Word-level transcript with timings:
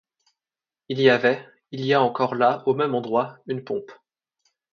Il 0.89 0.99
y 0.99 1.11
avait, 1.11 1.47
il 1.69 1.85
y 1.85 1.93
a 1.93 2.01
encore 2.01 2.33
là, 2.33 2.63
au 2.65 2.73
même 2.73 2.95
endroit, 2.95 3.37
une 3.45 3.63
pompe. 3.63 3.91